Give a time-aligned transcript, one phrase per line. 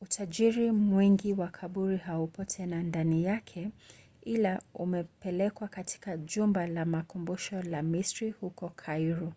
[0.00, 3.70] utajiri mwingi wa kaburi haupo tena ndani yake
[4.22, 9.32] ila umepelekwa katika jumba la makumbusho la misri huko kairo